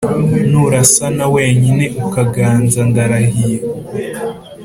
nurasana 0.51 1.25
wenyine 1.35 1.85
ukaganza, 2.05 2.79
ndarahiye. 2.89 3.59